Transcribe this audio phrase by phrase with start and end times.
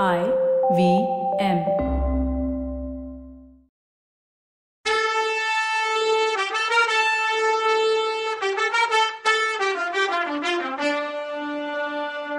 [0.00, 0.20] I
[0.76, 0.82] V
[1.38, 1.58] M.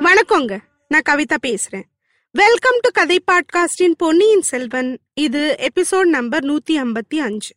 [0.02, 0.60] வணக்கங்க.
[0.88, 1.84] நான் கவிதா பேசுறேன்.
[2.32, 7.54] வெல்கம் டு கதை பாட்காஸ்டின் பொன்னியின் செல்வன் இது எபிசோட் நம்பர் நூத்தி ஐம்பத்தி அஞ்சு.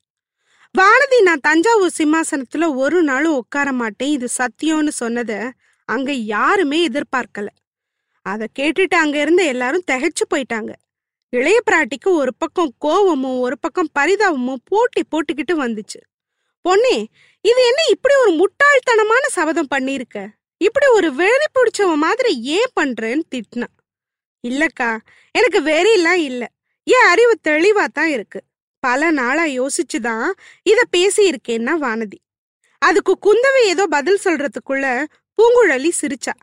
[0.78, 4.10] வானதி நான் தஞ்சாவூர் சிம்மாசனத்துல ஒரு நாளும் உட்கார மாட்டேன்.
[4.10, 5.50] இது சத்தியம்னு சொன்னத
[5.84, 7.46] அங்க யாருமே எதிர்பார்க்கல.
[8.30, 10.72] அதை கேட்டுட்டு அங்க இருந்த எல்லாரும் திகைச்சு போயிட்டாங்க.
[11.32, 16.00] இளைய பிராட்டிக்கு ஒரு பக்கம் கோவமும் ஒரு பக்கம் பரிதாபமும் போட்டி போட்டுக்கிட்டு வந்துச்சு.
[16.64, 16.96] பொன்னே
[17.44, 20.18] இது என்ன இப்படி ஒரு முட்டாள்தனமான சபதம் பண்ணியிருக்க?
[20.60, 23.68] இப்படி ஒரு வெறி பிடிச்சவன் மாதிரி ஏன் பண்றேன்னு திட்டினா
[24.44, 24.90] இல்லக்கா
[25.34, 26.48] எனக்கு வெறிலாம் இல்லை.
[26.86, 28.40] என் அறிவு தெளிவா தான் இருக்கு.
[28.82, 30.26] பல நாளா யோசிச்சுதான்
[30.62, 32.18] இத பேசியிருக்கேன்னா வானதி.
[32.82, 34.86] அதுக்கு குந்தவை ஏதோ பதில் சொல்றதுக்குள்ள
[35.38, 36.34] பூங்குழலி சிரிச்சா.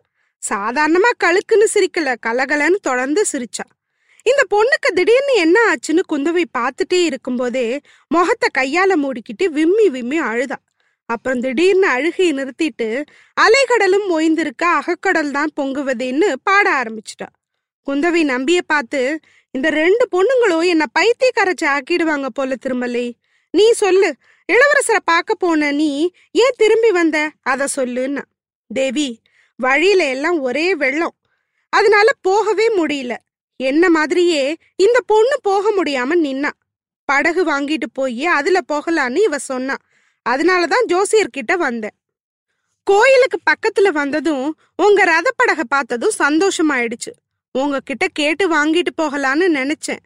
[0.49, 3.65] சாதாரணமா கழுக்குன்னு சிரிக்கல கலகலன்னு தொடர்ந்து சிரிச்சா.
[4.25, 10.57] இந்த பொண்ணுக்கு திடீர்னு என்ன ஆச்சுன்னு குந்தவை பார்த்துட்டே இருக்கும்போதே முகத்தை கையால மூடிக்கிட்டு விம்மி விம்மி அழுதா.
[11.05, 12.87] அப்புறம் திடீர்னு அழுகையை நிறுத்திட்டு
[13.37, 17.27] அலைகடலும் ஓய்ந்திருக்க அகக்கடல் தான் பொங்குவதேன்னு பாட ஆரம்பிச்சிட்டா.
[17.87, 19.01] குந்தவை நம்பிய பார்த்து
[19.51, 23.07] இந்த ரெண்டு பொண்ணுங்களும் என்ன பைத்தியக்காரச்சி ஆக்கிடுவாங்க போல திருமலை.
[23.53, 24.09] நீ சொல்லு
[24.49, 25.89] இளவரசரை பார்க்க போன நீ
[26.31, 27.17] ஏன் திரும்பி வந்த?
[27.51, 28.23] அத சொல்லுன்னா.
[28.71, 29.09] தேவி
[29.55, 31.15] வழியில எல்லாம் ஒரே வெள்ளம்.
[31.69, 33.15] அதனால போகவே முடியல.
[33.55, 36.49] என்ன மாதிரியே இந்த பொண்ணு போக முடியாம நின்னா.
[37.05, 39.75] படகு வாங்கிட்டு போய் அதுல போகலான்னு இவ சொன்னா.
[40.29, 41.97] அதனாலதான் ஜோசியர்கிட்ட வந்தேன்.
[42.83, 47.11] கோயிலுக்கு பக்கத்துல வந்ததும் உங்க ரதப்படக பார்த்ததும் சந்தோஷமாயிடுச்சு.
[47.51, 49.99] உங்ககிட்ட கேட்டு வாங்கிட்டு போகலான்னு நினைச்சேன்.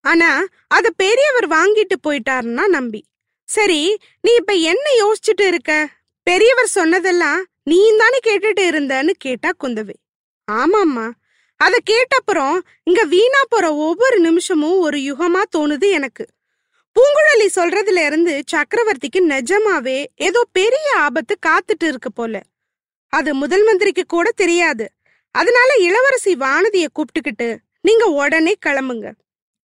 [0.00, 3.04] ஆனா அத பெரியவர் வாங்கிட்டு போயிட்டாருன்னா நம்பி.
[3.44, 5.88] சரி நீ இப்ப என்ன யோசிச்சுட்டு இருக்க?
[6.22, 9.94] பெரியவர் சொன்னதெல்லாம் நீ தானே கேட்டுட்டு இருந்தன்னு கேட்டா குந்தவை.
[10.50, 11.10] ஆமாம்மா.
[11.56, 16.24] அத கேட்டப்புறம் இங்க வீணா போற ஒவ்வொரு நிமிஷமும் ஒரு யுகமா தோணுது எனக்கு.
[16.96, 22.42] பூங்குழலி சொல்றதுல இருந்து சக்கரவர்த்திக்கு நிஜமாவே ஏதோ பெரிய ஆபத்து காத்துட்டு இருக்கு போல.
[23.08, 24.86] அது முதல் மந்திரிக்கு கூட தெரியாது.
[25.30, 29.10] அதனால இளவரசி வானதிய கூப்பிட்டுக்கிட்டு நீங்க உடனே கிளம்புங்க.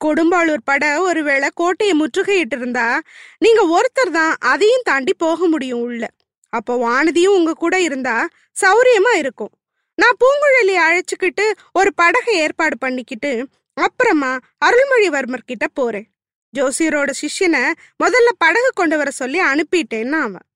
[0.04, 3.00] கொடும்பாளூர் பட ஒருவேளை கோட்டையை முற்றுகையிட்டு இருந்தா
[3.38, 6.08] நீங்க ஒருத்தர் தான் அதையும் தாண்டி போக முடியும் உள்ள.
[6.56, 8.16] அப்போ வானதியும் உங்க கூட இருந்தா
[8.62, 9.52] சௌரியமா இருக்கும்.
[9.98, 13.32] நான் பூங்குழலி அழைச்சிக்கிட்டு ஒரு படகை ஏற்பாடு பண்ணிக்கிட்டு
[13.76, 14.30] அப்புறமா
[14.66, 16.06] அருள்மொழிவர்மர் கிட்ட போறேன்.
[16.54, 17.64] ஜோசியரோட சிஷ்யனை
[18.04, 20.46] முதல்ல படகு கொண்டு வர சொல்லி அனுப்பிட்டேன்னா அவன்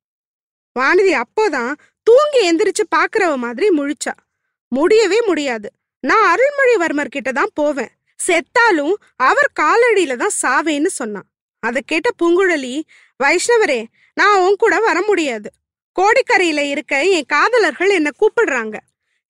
[0.77, 1.73] வானதி அப்போதான்
[2.07, 4.15] தூங்கி எந்திரிச்சு பாக்குறவ மாதிரி முழிச்சா.
[4.73, 5.69] முடியவே முடியாது.
[6.05, 7.93] நான் அருள்மொழிவர்மர் கிட்ட தான் போவேன்.
[8.21, 8.95] செத்தாலும்
[9.29, 11.29] அவர் காலடியில தான் சாவேன்னு சொன்னான்.
[11.63, 12.75] அதை கேட்ட பூங்குழலி
[13.21, 13.81] வைஷ்ணவரே
[14.21, 15.49] நான் உன் கூட வர முடியாது.
[15.99, 18.77] கோடிக்கரையில இருக்க என் காதலர்கள் என்ன கூப்பிடுறாங்க.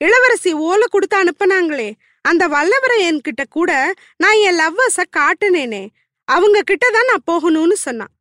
[0.00, 5.88] இளவரசி ஓலை கொடுத்து அனுப்புனாங்களே அந்த வல்லவரையன் கிட்ட கூட நான் என் லவ்வர்ஸ காட்டுனேனே
[6.25, 8.12] அவங்க கிட்ட தான் நான் போகணும்னு சொன்னான்.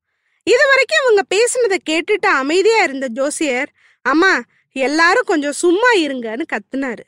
[0.44, 3.70] இது வரைக்கும் அவங்க பேசினதை கேட்டுட்டு அமைதியா இருந்த ஜோசியர்
[4.02, 4.34] அம்மா
[4.72, 7.04] எல்லாரும் கொஞ்சம் சும்மா இருங்கன்னு கத்துனாரு.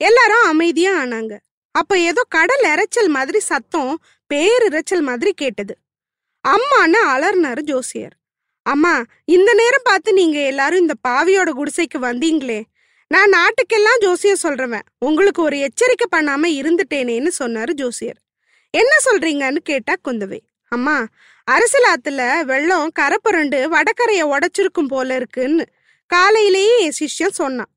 [0.00, 1.34] எல்லாரும் அமைதியா ஆனாங்க.
[1.70, 3.92] அப்ப ஏதோ கடல் இறைச்சல் மாதிரி சத்தம்
[4.34, 5.74] பேரிரைச்சல் மாதிரி கேட்டது.
[6.44, 8.14] அம்மான்னு அலர்னாரு ஜோசியர்.
[8.72, 8.92] அம்மா
[9.24, 12.60] இந்த நேரம் பார்த்து நீங்க எல்லாரும் இந்த பாவியோட குடிசைக்கு வந்தீங்களே.
[13.10, 14.86] நான் நாட்டுக்கெல்லாம் ஜோசியர் சொல்றவன்.
[14.98, 18.18] உங்களுக்கு ஒரு எச்சரிக்கை பண்ணாம இருந்துட்டேனேன்னு சொன்னாரு ஜோசியர்.
[18.74, 20.40] என்ன சொல்றீங்கன்னு கேட்டா குந்தவை.
[20.72, 20.96] அம்மா
[21.48, 25.64] அரசலாத்துல வெள்ளம் கரை புரண்டு வடக்கரைய உடைச்சிருக்கும் போல இருக்குன்னு
[26.10, 27.70] காலையிலேயே என் சிஷ்யம் சொன்னான்.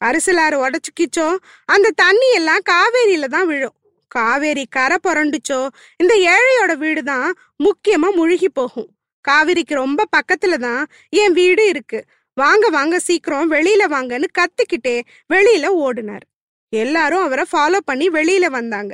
[0.00, 1.26] அரசலாறு உடச்சுக்கிச்சோ
[1.74, 3.76] அந்த தண்ணி எல்லாம் காவேரியில தான் விழும்.
[4.08, 5.60] காவேரி கரை புரண்டுச்சோ
[5.96, 7.28] இந்த ஏழையோட வீடு தான்
[7.66, 8.88] முக்கியமா முழுகி போகும்.
[9.28, 12.04] காவிரிக்கு ரொம்ப பக்கத்துல தான் என் வீடு இருக்கு.
[12.36, 14.96] வாங்க வாங்க சீக்கிரம் வெளியில வாங்கன்னு கத்திக்கிட்டே
[15.34, 16.26] வெளியில ஓடினார்.
[16.72, 18.92] எல்லாரும் அவரை ஃபாலோ பண்ணி வெளியில வந்தாங்க.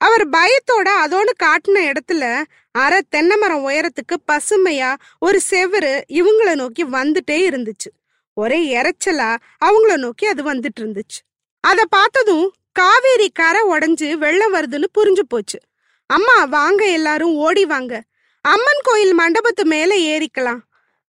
[0.00, 2.24] அவர் பயத்தோட அதோன்னு காட்டின இடத்துல
[2.72, 7.90] அரை தென்னை மரம் உயரத்துக்கு பசுமையா ஒரு செவரு இவங்கள நோக்கி வந்துட்டே இருந்துச்சு.
[8.36, 9.30] ஒரே இறைச்சலா
[9.64, 11.20] அவங்கள நோக்கி அது வந்துட்டு இருந்துச்சு
[11.64, 15.58] அத பார்த்ததும் காவேரி கரை உடஞ்சு வெள்ளம் வருதுன்னு புரிஞ்சு போச்சு.
[16.10, 18.02] அம்மா வாங்க எல்லாரும் ஓடி வாங்க.
[18.44, 20.62] அம்மன் கோயில் மண்டபத்து மேல ஏறிக்கலாம்.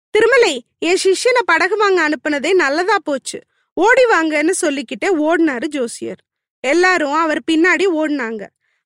[0.09, 3.39] திருமலை என் சிஷ்யனை படகு வாங்க அனுப்புனதே நல்லதா போச்சு.
[3.73, 6.21] ஓடி வாங்கன்னு சொல்லிக்கிட்டே ஓடினாரு ஜோசியர்.
[6.59, 8.43] எல்லாரும் அவர் பின்னாடி ஓடினாங்க.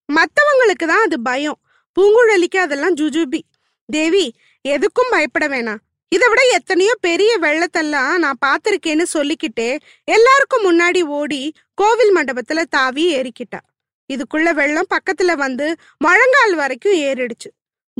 [0.09, 1.59] மத்தவங்களுக்கு தான் அது பயம்.
[1.97, 3.41] பூங்குழலிக்கு அதெல்லாம் ஜுஜுபி.
[3.85, 4.25] தேவி
[4.67, 5.83] எதுக்கும் பயப்பட வேணாம்.
[6.07, 9.69] இதை விட எத்தனையோ பெரிய வெள்ளத்தெல்லாம் நான் பார்த்துருக்கேன்னு சொல்லிக்கிட்டே
[10.03, 13.61] எல்லாருக்கும் முன்னாடி ஓடி கோவில் மண்டபத்துல தாவி ஏறிக்கிட்டா.
[14.09, 17.49] இதுக்குள்ள வெள்ளம் பக்கத்துல வந்து முழங்கால் வரைக்கும் ஏறிடுச்சு.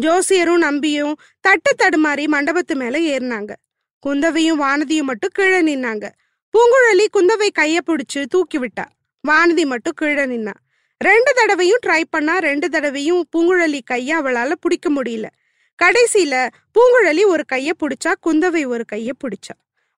[0.04, 3.52] ஜோசியரும் நம்பியும் தட்டு தடுமாறி மண்டபத்து மேல ஏறினாங்க.
[4.00, 6.06] குந்தவையும் வானதியும் மட்டும் கீழே நின்னாங்க.
[6.54, 8.86] பூங்குழலி குந்தவை கைய பிடிச்சு தூக்கி விட்டா
[9.24, 10.54] வானதி மட்டும் கீழே நின்னா.
[10.98, 15.28] ரெண்டு தடவையும் ட்ரை பண்ணா ரெண்டு தடவையும் பூங்குழலி கைய அவளால பிடிக்க முடியல.
[15.80, 16.36] கடைசியில
[16.76, 19.56] பூங்குழலி ஒரு கைய பிடிச்சா குந்தவை ஒரு கைய பிடிச்சா.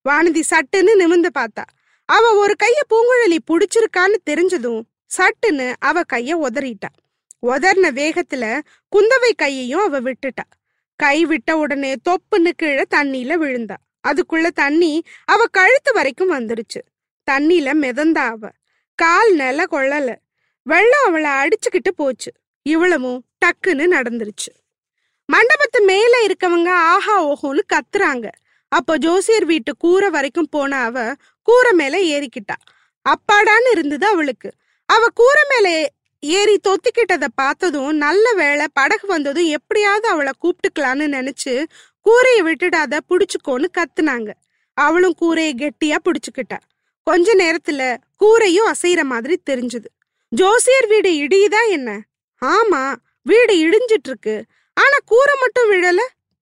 [0.10, 1.64] வானதி சட்டுன்னு நிமிந்து பார்த்தா.
[2.06, 4.82] அவ ஒரு கைய பூங்குழலி பிடிச்சிருக்கான்னு தெரிஞ்சதும்
[5.18, 6.92] சட்டுன்னு அவ கைய உதறிட்டா.
[7.46, 8.62] உதர்ன வேகத்துல
[8.96, 10.46] குந்தவை கையையும் அவ விட்டுட்டா.
[10.96, 13.76] கை விட்ட உடனே தொப்புன்னு கீழே தண்ணியில விழுந்தா.
[14.08, 16.82] அதுக்குள்ள தண்ணி அவ கழுத்து வரைக்கும் வந்துருச்சு.
[17.32, 18.50] தண்ணியில மிதந்தா அவ.
[18.96, 20.16] கால் நில கொள்ளல.
[20.64, 22.32] வெள்ளம் அவளை அடிச்சுக்கிட்டு போச்சு.
[22.62, 24.52] இவ்வளவும் டக்குன்னு நடந்துருச்சு.
[25.34, 28.32] மண்டபத்து மேல இருக்கவங்க ஆஹா ஓஹோன்னு கத்துறாங்க.
[28.68, 32.56] அப்போ ஜோசியர் வீட்டு கூரை வரைக்கும் போன அவ கூரை மேல ஏறிக்கிட்டா.
[33.10, 34.52] அப்பாடான்னு இருந்தது அவளுக்கு.
[34.86, 41.66] அவ கூரை மேல ஏறி தொத்திக்கிட்டத பார்த்ததும் நல்ல வேளை படகு வந்ததும் எப்படியாவது அவளை கூப்பிட்டுக்கலான்னு நினைச்சு
[42.00, 44.32] கூரையை விட்டுடாத புடிச்சுக்கோன்னு கத்துனாங்க.
[44.74, 46.58] அவளும் கூரையை கெட்டியா புடிச்சுக்கிட்டா.
[47.04, 49.90] கொஞ்ச நேரத்துல கூரையும் அசைற மாதிரி தெரிஞ்சது.
[50.30, 52.02] ஜோசியர் வீடு இடியுதா என்ன?
[52.46, 56.00] ஆமா வீடு இடிஞ்சிட்டு இருக்கு ஆனா கூரை மட்டும் விழல.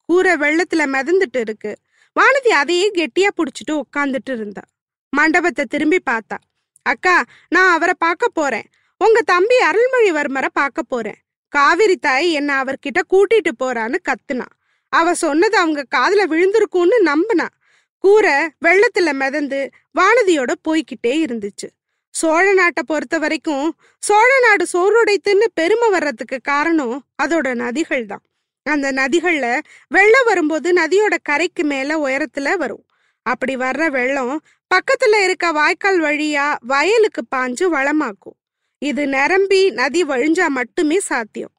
[0.09, 1.77] கூரை வெள்ளத்துல மிதந்துட்டு இருக்கு.
[2.15, 4.61] வானதி அதையே கெட்டியா புடிச்சிட்டு உட்காந்துட்டு இருந்தா.
[5.09, 6.37] மண்டபத்தை திரும்பி பார்த்தா.
[6.81, 8.67] அக்கா நான் அவரை பார்க்க போறேன்.
[9.04, 11.19] உங்க தம்பி அருள்மொழிவர்மரை பார்க்க போறேன்.
[11.50, 14.48] காவிரி தாய் என்ன அவர்கிட்ட கூட்டிட்டு போறான்னு கத்துனா.
[14.90, 17.48] அவ சொன்னது அவங்க காதுல விழுந்திருக்கும்னு நம்பினா.
[17.98, 19.69] கூரை வெள்ளத்துல மிதந்து
[20.00, 21.68] வானதியோட போய்கிட்டே இருந்துச்சு.
[22.10, 23.68] சோழ நாட்டை பொறுத்த வரைக்கும்
[24.00, 28.24] சோழ நாடு சோறுடைத்துன்னு பெருமை வர்றதுக்கு காரணம் அதோட நதிகள் தான்.
[28.66, 32.86] அந்த நதிகள்ல வெள்ளம் வரும்போது நதியோட கரைக்கு மேல உயரத்துல வரும்.
[33.25, 34.36] அப்படி வர்ற வெள்ளம்
[34.75, 38.38] பக்கத்துல இருக்க வாய்க்கால் வழியா வயலுக்கு பாஞ்சு வளமாக்கும்.
[38.81, 41.51] இது நிரம்பி நதி வழிஞ்சா மட்டுமே சாத்தியம்.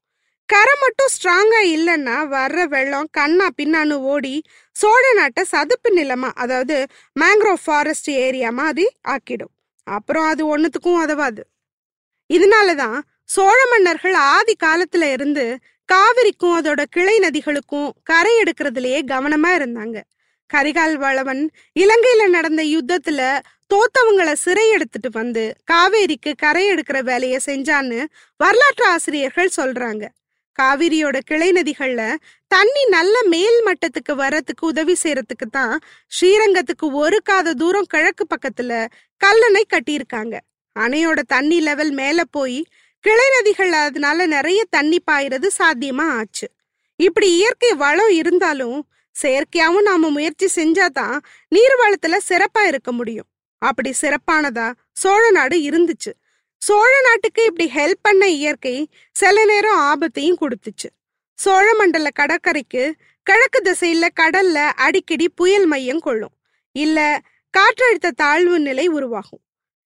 [0.49, 4.43] கரை மட்டும் ஸ்ட்ராங்கா இல்லைன்னா வர்ற வெள்ளம் கண்ணா பின்னான்னு ஓடி
[4.77, 6.77] சோழ நாட்டை சதுப்பு நிலமா அதாவது
[7.21, 9.53] மேங்க்ரோவ் ஃபாரஸ்ட் ஏரியா மாதிரி ஆக்கிடும்.
[9.87, 11.43] அப்புறம் அது ஒன்றுத்துக்கும் உதவாது.
[12.31, 15.45] இதனாலதான் சோழ மன்னர்கள் ஆதி காலத்துல இருந்து
[15.89, 19.99] காவிரிக்கும் அதோட கிளை நதிகளுக்கும் கரை எடுக்கிறதுலயே கவனமா இருந்தாங்க.
[20.51, 21.43] கரிகால் வளவன்
[21.81, 23.21] இலங்கையில நடந்த யுத்தத்துல
[23.73, 28.05] தோத்தவங்களை சிறை எடுத்துட்டு வந்து காவேரிக்கு கரை எடுக்கிற வேலையை செஞ்சான்னு
[28.37, 30.05] வரலாற்று ஆசிரியர்கள் சொல்றாங்க.
[30.59, 32.15] காவிரியோட கிளை நதிகள்ல
[32.47, 38.87] தண்ணி நல்ல மேல் மட்டத்துக்கு வரத்துக்கு உதவி செய்யறதுக்கு தான் ஸ்ரீரங்கத்துக்கு ஒரு காத தூரம் கிழக்கு பக்கத்துல
[39.25, 40.37] கல்லணை கட்டியிருக்காங்க.
[40.77, 42.67] அணையோட தண்ணி லெவல் மேல போய்
[43.05, 46.49] கிளை நதிகள் அதனால நிறைய தண்ணி பாயிறது சாத்தியமா ஆச்சு.
[46.97, 48.79] இப்படி இயற்கை வளம் இருந்தாலும்
[49.23, 51.19] செயற்கையாவும் நாம முயற்சி செஞ்சாதான்
[51.55, 53.29] நீர்வளத்துல சிறப்பா இருக்க முடியும்.
[53.61, 54.73] அப்படி சிறப்பானதா?
[54.93, 56.13] சோழ நாடு இருந்துச்சு.
[56.57, 60.89] சோழ நாட்டுக்கு இப்படி ஹெல்ப் பண்ண இயற்கை சில நேரம் ஆபத்தையும் கொடுத்துச்சு.
[61.35, 66.35] சோழ மண்டல கடற்கரைக்கு கிழக்கு திசையில கடல்ல அடிக்கடி புயல் மையம் கொள்ளும்.
[66.73, 67.21] இல்ல
[67.59, 69.41] காற்றழுத்த தாழ்வு நிலை உருவாகும்.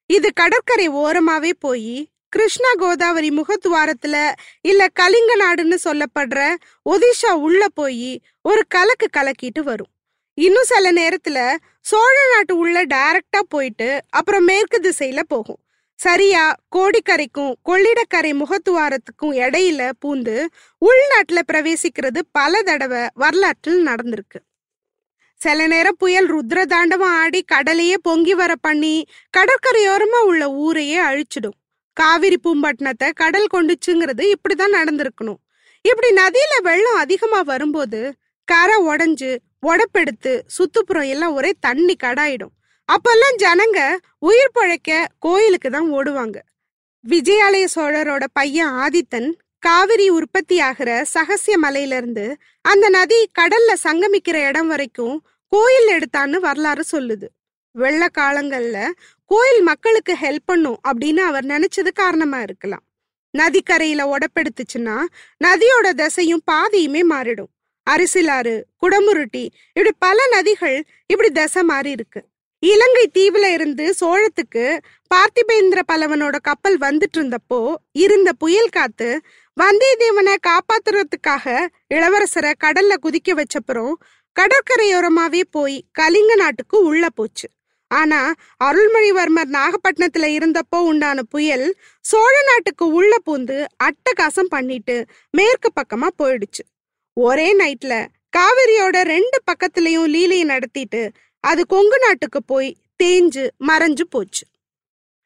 [0.07, 6.55] இது கடற்கரை ஓரமாவே போய் கிருஷ்ணா கோதாவரி முகத்துவாரத்துல இல்ல கலிங்க நாடுன்னு சொல்லப்படுற
[6.91, 9.93] ஒடிஷா உள்ள போய் ஒரு கலக்கு கலக்கிட்டு வரும்.
[10.39, 15.59] இன்னும் சில நேரத்துல சோழ நாட்டு உள்ள டைரக்டா போயிட்டு அப்புறம் மேற்கு திசையில போகும்.
[15.95, 20.37] சரியா கோடிக்கரைக்கும் கொள்ளிடக்கரை முகத்துவாரத்துக்கும் இடையில பூந்து
[20.81, 24.41] உள்நாட்டுல பிரவேசிக்கிறது பல தடவை வரலாற்றில் நடந்திருக்கு.
[25.41, 29.05] சில நேரம் புயல் ருத்ர தாண்டவம் ஆடி கடலையே பொங்கி வர பண்ணி
[29.37, 31.59] கடற்கரையோரமா உள்ள ஊரையே அழிச்சிடும்.
[31.93, 35.41] காவிரி பூம்பட்டினத்தை கடல் கொண்டுச்சுங்கிறது இப்படிதான் நடந்திருக்கணும்.
[35.81, 38.15] இப்படி நதியில வெள்ளம் அதிகமா வரும்போது
[38.49, 39.31] கரை உடஞ்சு
[39.69, 42.55] உடப்பெடுத்து சுத்துப்புறம் எல்லாம் ஒரே தண்ணி கடாயிடும்.
[42.89, 43.79] அப்பெல்லாம் ஜனங்க
[44.19, 46.39] உயிர் பழைக்க கோயிலுக்கு தான் ஓடுவாங்க.
[47.05, 52.25] விஜயாலய சோழரோட பையன் ஆதித்தன் காவிரி உற்பத்தி ஆகிற சகசிய மலையிலிருந்து
[52.61, 55.17] அந்த நதி கடல்ல சங்கமிக்கிற இடம் வரைக்கும்
[55.53, 57.29] கோயில் எடுத்தான்னு வரலாறு சொல்லுது.
[57.75, 58.79] வெள்ள காலங்கள்ல
[59.31, 62.85] கோயில் மக்களுக்கு ஹெல்ப் பண்ணும் அப்படின்னு அவர் நினைச்சது காரணமா இருக்கலாம்.
[63.35, 64.97] நதிக்கரையில உடப்பெடுத்துச்சுன்னா
[65.45, 67.53] நதியோட திசையும் பாதையுமே மாறிடும்.
[67.91, 72.21] அரிசிலாறு குடமுருட்டி இப்படி பல நதிகள் இப்படி தசை மாறி இருக்கு.
[72.63, 74.65] இலங்கை தீவுல இருந்து சோழத்துக்கு
[75.15, 79.09] பார்த்திபேந்திர பல்லவனோட கப்பல் வந்துட்டு இருந்தப்போ இருந்த புயல் காத்து
[79.57, 83.93] வந்தியத்தேவனை காப்பாத்துறதுக்காக இளவரசரை கடல்ல குதிக்க வச்சப்புறம்
[84.37, 87.49] கடற்கரையோரமாவே போய் கலிங்க நாட்டுக்கு உள்ள போச்சு.
[87.91, 88.33] ஆனா
[88.65, 91.67] அருள்மொழிவர்மர் நாகப்பட்டினத்துல இருந்தப்போ உண்டான புயல்
[92.01, 94.97] சோழ நாட்டுக்கு உள்ள பூந்து அட்டகாசம் பண்ணிட்டு
[95.31, 96.65] மேற்கு பக்கமா போயிடுச்சு.
[97.15, 97.95] ஒரே நைட்ல
[98.37, 104.45] காவிரியோட ரெண்டு பக்கத்துலயும் லீலையை நடத்திட்டு அது கொங்கு நாட்டுக்கு போய் தேஞ்சு மறைஞ்சு போச்சு.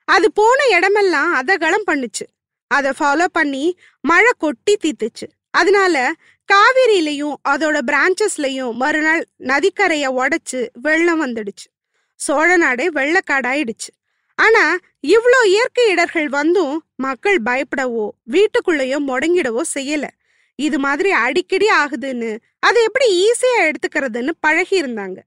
[0.04, 2.26] அது போன இடமெல்லாம் அதகலம் பண்ணுச்சு.
[2.66, 5.26] அதை ஃபாலோ பண்ணி மழை கொட்டி தீத்துச்சு.
[5.50, 6.12] அதனால
[6.48, 11.66] காவிரியிலையும் அதோட பிரான்ச்சஸ்லையும் மறுநாள் நதிக்கரைய உடைச்சு வெள்ளம் வந்துடுச்சு.
[12.14, 13.90] சோழ நாடே வெள்ளக்காடாயிடுச்சு.
[14.34, 14.76] ஆனா
[15.06, 20.08] இவ்வளோ இயற்கை இடர்கள் வந்தும் மக்கள் பயப்படவோ வீட்டுக்குள்ளேயோ முடங்கிடவோ செய்யலை.
[20.58, 25.18] இது மாதிரி அடிக்கடி ஆகுதுன்னு அதை எப்படி ஈஸியா எடுத்துக்கிறதுன்னு பழகி இருந்தாங்க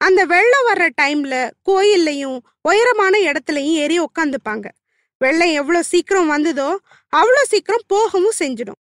[0.00, 1.34] அந்த வெள்ளம் வர்ற டைம்ல
[1.68, 4.66] கோயில்லையும் உயரமான இடத்துலையும் ஏறி உக்காந்துப்பாங்க.
[5.20, 6.68] வெள்ளம் எவ்வளோ சீக்கிரம் வந்ததோ
[7.12, 8.80] அவ்வளோ சீக்கிரம் போகவும் செஞ்சிடும்.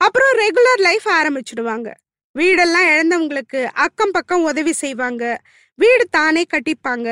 [0.00, 1.88] அப்புறம் ரெகுலர் லைஃப் ஆரம்பிச்சிடுவாங்க.
[2.34, 5.24] வீடெல்லாம் இழந்தவங்களுக்கு அக்கம் பக்கம் உதவி செய்வாங்க.
[5.78, 7.08] வீடு தானே கட்டிப்பாங்க.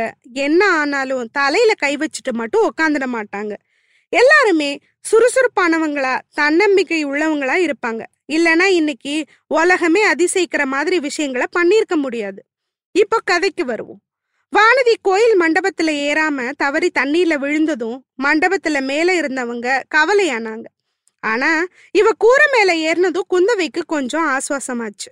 [0.46, 3.54] என்ன ஆனாலும் தலையில கை வச்சுட்டு மட்டும் உக்காந்துட மாட்டாங்க.
[4.12, 4.70] எல்லாருமே
[5.10, 8.02] சுறுசுறுப்பானவங்களா தன்னம்பிக்கை உள்ளவங்களா இருப்பாங்க.
[8.32, 12.44] இல்லனா இன்னைக்கு உலகமே அதிசயிக்கிற மாதிரி விஷயங்களை பண்ணியிருக்க முடியாது.
[12.92, 14.00] இப்போ கதைக்கு வருவோம்.
[14.56, 20.64] வானதி கோயில் மண்டபத்துல ஏறாம தவறி தண்ணீர்ல விழுந்ததும் மண்டபத்துல மேல இருந்தவங்க கவலையானாங்க.
[21.20, 25.10] ஆனா இவ கூரை மேல ஏறினதும் குந்தவைக்கு கொஞ்சம் ஆசுவாசமாச்சு.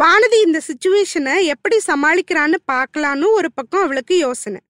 [0.00, 4.60] வானதி இந்த சுச்சுவேஷனை எப்படி சமாளிக்கிறான்னு பார்க்கலான்னு ஒரு பக்கம் அவளுக்கு யோசனை.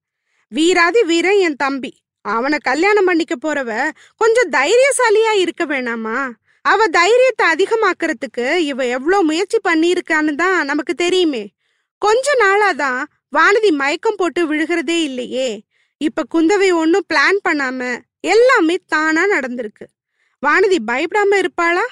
[0.47, 1.97] வீராதி வீரன் என் தம்பி.
[2.21, 6.29] அவனை கல்யாணம் பண்ணிக்க போறவ கொஞ்சம் தைரியசாலியா இருக்க வேணாமா?
[6.71, 11.43] அவ தைரியத்தை அதிகமாக்குறதுக்கு இவ எவ்வளவு முயற்சி பண்ணியிருக்கான்னு தான் நமக்கு தெரியுமே.
[11.97, 13.03] கொஞ்ச நாளாதான்
[13.37, 15.49] வானதி மயக்கம் போட்டு விழுகிறதே இல்லையே.
[15.97, 19.85] இப்ப குந்தவை ஒன்னும் பிளான் பண்ணாம எல்லாமே தானா நடந்திருக்கு.
[20.47, 21.85] வானதி பயப்படாம இருப்பாளா?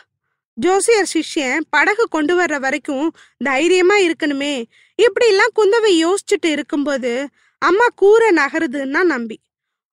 [0.54, 4.64] ஜோசியர் சிஷ்யன் படகு கொண்டு வர்ற வரைக்கும் தைரியமா இருக்கணுமே.
[4.96, 7.28] இப்படி எல்லாம் குந்தவை யோசிச்சுட்டு இருக்கும்போது
[7.58, 9.40] அம்மா கூரை நகருதுன்னா நம்பி.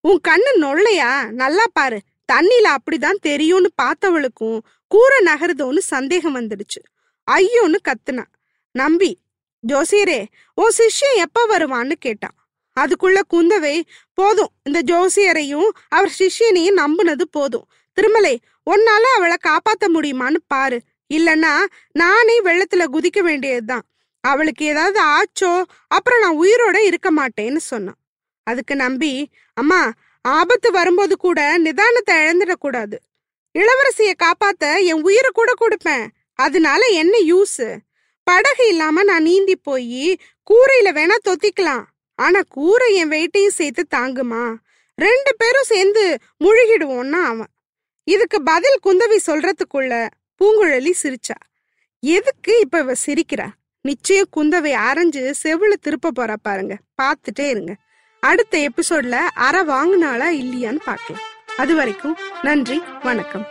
[0.00, 1.30] உன் கண்ணு நொல்லையா?
[1.30, 2.00] நல்லா பாரு.
[2.32, 6.80] தண்ணில அப்படிதான் தெரியும்னு பார்த்தவளுக்கும் கூரை நகருதோன்னு சந்தேகம் வந்துடுச்சு.
[7.30, 8.24] ஐயோன்னு கத்துனா.
[8.70, 9.18] நம்பி
[9.68, 10.24] ஜோசியரே
[10.54, 12.36] ஓ சிஷ்யன் எப்ப வருவான்னு கேட்டான்.
[12.80, 13.80] அதுக்குள்ள குந்தவை
[14.14, 17.66] போதும் இந்த ஜோசியரையும் அவர் சிஷ்யனையும் நம்புனது போதும்.
[17.92, 20.82] திருமலை உன்னால அவளை காப்பாத்த முடியுமான்னு பாரு.
[21.14, 21.54] இல்லனா
[21.92, 23.82] நானே வெள்ளத்துல குதிக்க வேண்டியதுதான்.
[24.20, 28.00] அவளுக்கு ஏதாவது ஆச்சோ அப்புறம் நான் உயிரோட இருக்க மாட்டேன்னு சொன்னான்.
[28.42, 29.92] அதுக்கு நம்பி அம்மா
[30.22, 32.94] ஆபத்து வரும்போது கூட நிதானத்தை இழந்துடக்கூடாது.
[33.58, 36.06] இளவரசிய காப்பாத்த என் உயிரை கூட கொடுப்பேன்.
[36.34, 37.78] அதனால என்ன யூஸ்
[38.22, 40.18] படகு இல்லாம நான் நீந்தி போய்
[40.50, 41.84] கூரையில வேணா தொத்திக்கலாம்.
[42.14, 44.54] ஆனா கூரை என் வெயிட்டையும் சேர்த்து தாங்குமா?
[44.94, 47.46] ரெண்டு பேரும் சேர்ந்து முழுகிடுவோம்னா அவன்.
[48.04, 51.38] இதுக்கு பதில் குந்தவி சொல்றதுக்குள்ள பூங்குழலி சிரிச்சா.
[52.00, 53.48] எதுக்கு இப்ப இவ சிரிக்கிறா?
[53.80, 56.76] நிச்சயம் குந்தவை அரைஞ்சு செவில திருப்ப போறா பாருங்க.
[57.02, 57.76] பார்த்துட்டே இருங்க.
[58.24, 61.22] அடுத்த எபிசோட்ல அற வாங்கினாளா இல்லையான்னு பார்க்கலாம்.
[61.56, 63.46] அது வரைக்கும் நன்றி வணக்கம்.